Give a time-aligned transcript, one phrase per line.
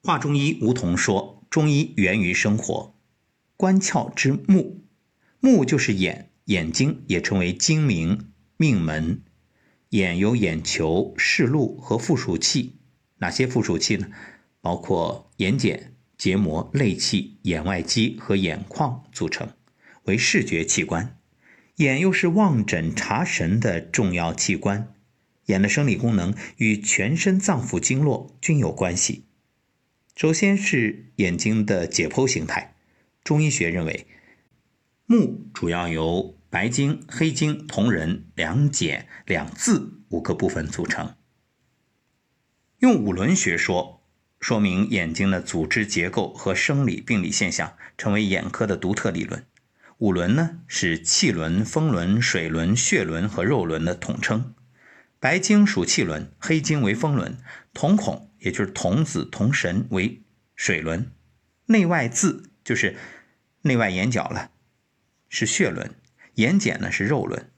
[0.00, 2.94] 华中医吴桐说：“中医源于生活，
[3.56, 4.84] 关窍之目，
[5.40, 9.22] 目就是眼，眼睛也称为睛明、命门。
[9.90, 12.76] 眼有眼球、视路和附属器，
[13.16, 14.08] 哪些附属器呢？
[14.60, 15.80] 包括眼睑、
[16.16, 19.50] 结膜、泪器、眼外肌和眼眶组成，
[20.04, 21.18] 为视觉器官。
[21.76, 24.94] 眼又是望诊查神的重要器官。
[25.46, 29.24] 眼的生理功能与全身脏腑经络均有关系。
[30.18, 32.74] 首先是眼睛的解剖形态，
[33.22, 34.08] 中医学认为，
[35.06, 41.14] 目主要由白睛、黑睛、瞳仁、两睑、两眦五个部分组成。
[42.80, 44.02] 用五轮学说。
[44.40, 49.46] 说明眼睛的组织结构和生理病理现象，成为眼科的独特理论。
[49.98, 54.54] 五轮呢是气轮、风轮、水轮、血轮和肉轮的统称。
[55.20, 57.38] 白睛属气轮，黑睛为风轮，
[57.72, 60.22] 瞳孔也就是瞳子、瞳神为
[60.54, 61.10] 水轮，
[61.66, 62.96] 内外眦就是
[63.62, 64.50] 内外眼角了，
[65.28, 65.94] 是血轮，
[66.34, 67.50] 眼睑呢是肉轮。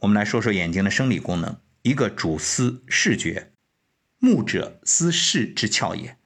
[0.00, 3.52] 我们来说说眼睛的生理功能，一个主司视觉。
[4.18, 6.16] 目者，思视之窍也。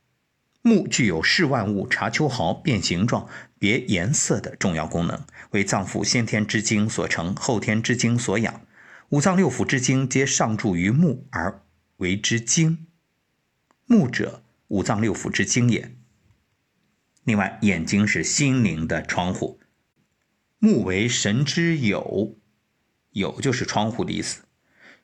[0.62, 8.60] 目具有视万物、察秋毫、辨形状、别颜色的重要功能，为脏腑先天之精所成，后天之精所养。
[9.08, 11.62] 五脏六腑之精皆上注于目而
[11.96, 12.86] 为之精。
[13.86, 15.96] 目者，五脏六腑之精也。
[17.24, 19.60] 另外，眼睛是心灵的窗户。
[20.58, 22.38] 目为神之有，
[23.10, 24.42] 有就是窗户的意思。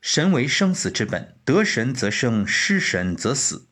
[0.01, 3.69] 神为生死之本，得神则生，失神则死。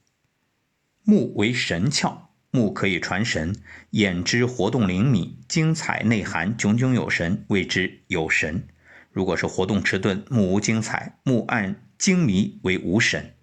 [1.04, 3.54] 目为神窍，目可以传神。
[3.90, 8.66] 眼之活动灵敏，精彩内涵，炯炯有神，谓之有神。
[9.12, 13.34] 如果是活动迟钝，目无精彩，目暗精迷，为无神。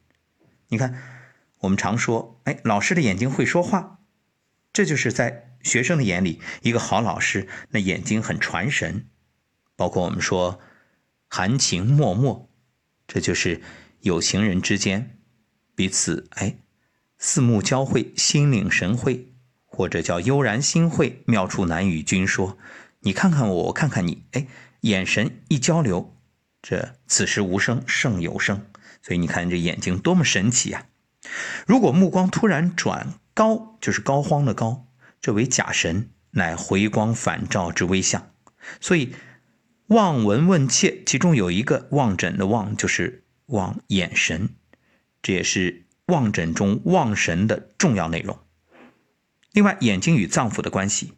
[0.68, 1.13] 你看，
[1.64, 4.00] 我们常说，哎，老师的眼睛会说话，
[4.74, 9.08] 这就是在学生的眼里，一个好老师，那眼睛很传神。
[9.78, 10.60] 包括我们说，
[11.30, 12.48] 含情脉脉。
[13.08, 13.62] 这就是
[14.02, 15.18] 有情人之间
[15.74, 16.58] 彼此哎，
[17.18, 19.34] 四目交汇，心领神会，
[19.66, 22.58] 或者叫悠然心会，妙处难与君说。
[23.00, 24.48] 你看看我，我看看你，哎，
[24.82, 26.18] 眼神一交流，
[26.62, 28.66] 这此时无声胜有声。
[29.02, 30.88] 所以你看这眼睛多么神奇呀！
[31.66, 34.88] 如果目光突然转高，就是膏肓的膏，
[35.22, 38.32] 这为假神，乃回光返照之微象。
[38.80, 39.14] 所以。
[39.88, 44.50] 望闻问切，其中有一个望诊的望，就是望眼神，
[45.22, 48.40] 这也是望诊中望神的重要内容。
[49.52, 51.14] 另外，眼睛与脏腑的关系，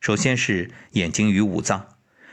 [0.00, 1.88] 首先是眼睛与五脏，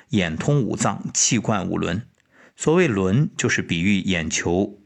[0.09, 2.07] 眼通五脏，气贯五轮。
[2.56, 4.79] 所谓轮，就是比喻眼球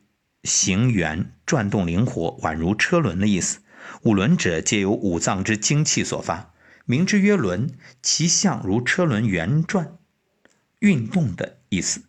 [0.47, 3.59] 形圆、转动灵活，宛如车轮的意思。
[4.03, 6.53] 五轮者，皆由五脏之精气所发，
[6.85, 7.69] 名之曰轮，
[8.01, 9.97] 其象如车轮圆转。
[10.79, 12.03] 运动的意思。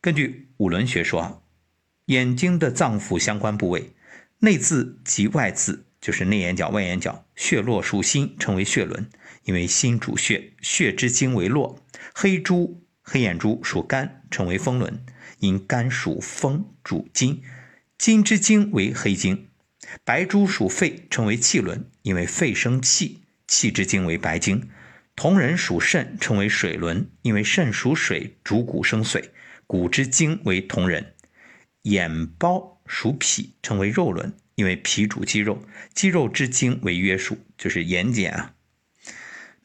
[0.00, 1.42] 根据五轮学说，
[2.06, 3.94] 眼睛的脏腑相关部位，
[4.40, 7.24] 内眦及外眦，就是内眼角、外眼角。
[7.34, 9.08] 血络属心，称为血轮，
[9.44, 11.78] 因为心主血，血之精为络。
[12.14, 15.04] 黑珠、黑眼珠属肝，称为风轮，
[15.44, 17.42] 因肝属风，主筋，
[17.98, 19.48] 筋之精为黑精。
[20.02, 24.70] 白珠属肺，称为气轮，因为肺生气，气之精为白精。
[25.14, 29.22] 同人属肾，称为水轮，因为肾属水，主骨生髓，
[29.66, 31.12] 骨之精为同人。
[31.82, 35.62] 眼包属脾，称为肉轮，因为脾主肌肉，
[35.92, 38.54] 肌肉之精为约束，就是眼睑啊。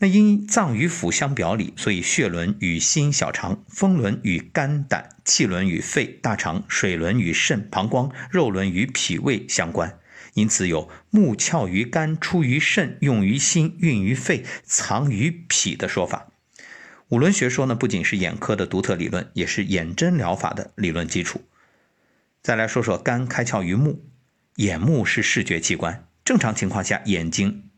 [0.01, 9.99] 那因脏与腑相表里，所以血轮与心小肠，风轮与肝胆，气轮与肺大肠，水轮与肾膀胱，肉轮与脾胃相关。
[10.35, 16.31] 因此有目窍于肝，出于肾，用于心，运于肺，藏于脾的说法。
[17.09, 21.41] 五轮学说呢，不仅是眼科的独特理论，也是眼针疗法的理论基础。
[22.41, 24.05] 再来说说肝开窍于目，
[24.55, 27.69] 眼目是视觉器官，正常情况下眼睛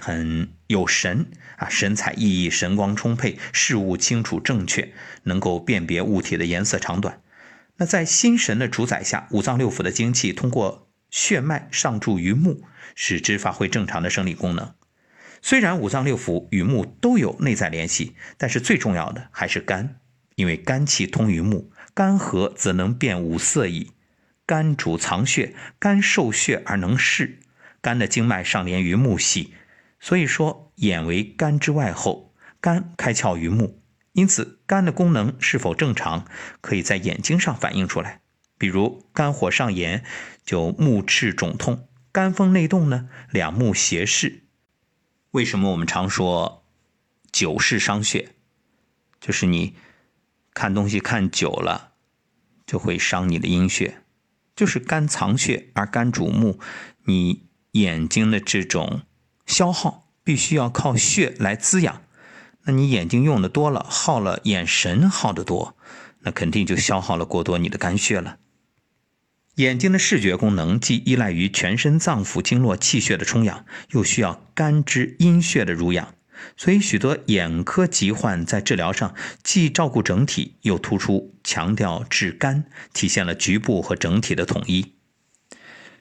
[0.00, 4.92] 很有神啊，神采奕奕，神光充沛，事物清楚正确，
[5.22, 7.22] 能够辨别物体的颜色长短。
[7.76, 10.88] 那在心神的主宰下，五脏六腑的精气通过。
[11.10, 12.64] 血脉上注于目，
[12.94, 14.74] 使之发挥正常的生理功能。
[15.42, 20.00] 虽然五脏六腑与目都有内在联系，但是最重要的还是肝，
[20.36, 23.90] 因为肝气通于目，肝和则能辨五色矣。
[24.46, 27.40] 肝主藏血，肝受血而能视，
[27.82, 29.52] 肝的经脉上连于目系，
[30.04, 33.80] 所以说眼为肝之外后，肝开窍于目，
[34.14, 36.26] 因此肝的功能是否正常，
[36.60, 38.20] 可以在眼睛上反映出来。
[38.58, 40.02] 比如肝火上炎，
[40.44, 44.42] 就目赤肿痛；肝风内动呢，两目斜视。
[45.30, 46.66] 为什么我们常说
[47.30, 48.34] 久视伤血？
[49.20, 49.76] 就是你
[50.52, 51.92] 看东西看久了，
[52.66, 54.02] 就会伤你的阴血。
[54.56, 56.58] 就是肝藏血，而肝主目，
[57.04, 59.02] 你眼睛的这种
[59.52, 62.02] 消耗必须要靠血来滋养。
[62.64, 65.76] 那你眼睛用的多了，耗了眼神耗得多，
[66.20, 68.38] 那肯定就消耗了过多你的肝血了。
[69.56, 76.14] 眼睛的视觉功能既依赖于全身脏腑经络气血的充养，又需要肝之阴血的濡养，
[76.56, 82.64] 所以许多眼科疾患在治疗上既照顾整体，又突出强调治肝，
[82.94, 84.94] 体现了局部和整体的统一。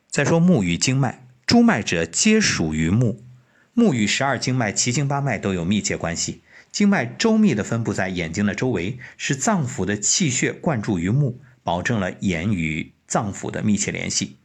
[0.10, 3.26] 再说目与经脉，诸脉者皆属于目，
[3.74, 6.42] 目与十二经脉、奇经八脉都有密切关系。
[6.72, 12.94] 经脉周密地分布在眼睛的周围，使脏腑的气血灌注于目，保证了眼与。
[13.08, 14.38] 脏腑的密切联系，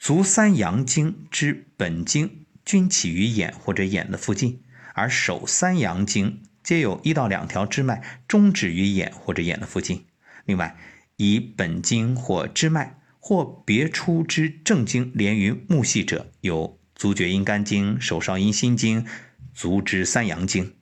[0.00, 4.60] 足三阳经之本经均起于眼或者眼的附近，
[4.94, 10.06] 而手三阳经皆有一到两条支脉终止于眼或者眼的附近。
[10.44, 10.76] 另外，
[11.18, 19.06] 以本经或支脉或别出之正经连于目系者，有足厥阴肝经、手少阴心经、
[19.54, 20.74] 足之三阳经。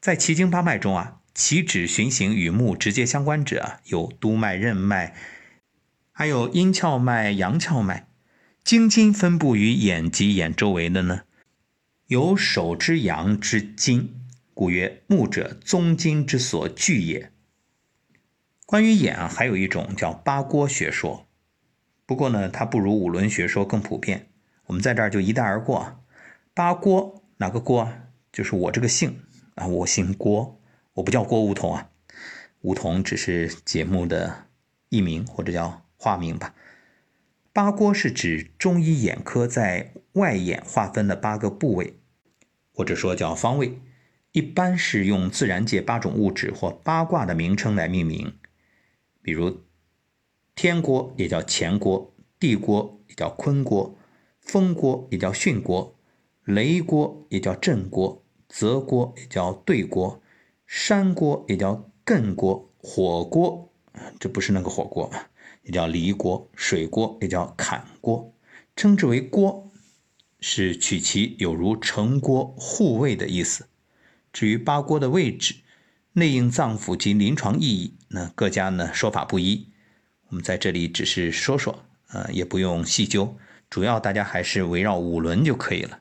[0.00, 5.14] 在奇经八脉中啊，其指循行与目直接相关者有督脉、任脉。
[6.12, 8.08] 还有阴窍脉、阳窍脉，
[8.64, 11.24] 经筋分布于眼及眼周围的呢，
[12.06, 14.14] 有手之阳之筋，
[14.54, 17.30] 故曰目者宗筋之所聚也。
[18.64, 21.28] 关于眼啊，还有一种叫八郭学说，
[22.06, 24.29] 不过呢，它不如五轮学说更普遍。
[24.70, 26.00] 我们在这儿就一带而过。
[26.54, 27.92] 八郭哪个郭？
[28.30, 29.20] 就是我这个姓
[29.56, 30.60] 啊，我姓郭，
[30.94, 31.90] 我不叫郭梧桐啊，
[32.60, 34.46] 梧桐只是节目的
[34.88, 35.82] 艺名或者叫。
[36.02, 36.54] 化名吧，
[37.52, 42.00] 八郭是指中医眼科在外眼划分的八个部位，
[42.72, 43.82] 或者说叫方位，
[44.32, 48.32] 一般是用自然界八种物质或八卦的名称来命名，
[49.20, 49.60] 比如
[50.54, 53.98] 天锅也叫乾锅，地锅也叫坤锅，
[54.50, 55.96] 风锅也叫巽锅，
[56.42, 60.20] 雷锅也叫震锅，泽锅也叫兑锅，
[60.66, 63.72] 山锅也叫艮锅，火锅
[64.18, 65.08] 这不是那个火锅。
[65.62, 68.34] 也叫离锅，水锅也叫坎锅，
[68.74, 69.70] 称之为锅，
[70.40, 73.68] 是取其有如城郭护卫的意思。
[74.32, 75.54] 至于八锅的位置、
[76.14, 79.68] 内应脏腑及临床意义，那各家呢说法不一。
[80.26, 83.36] 我们在这里只是说说，呃，也不用细究，
[83.68, 86.00] 主要大家还是围绕五轮就可以了。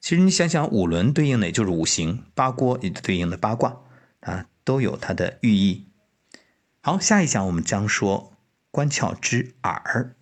[0.00, 3.80] 其实你想想，五轮对应的也就是五行，八卦也对应的八卦
[4.20, 5.86] 啊，都有它的寓意。
[6.80, 8.32] 好，下一讲我们将说。
[8.70, 10.14] 官窍之耳。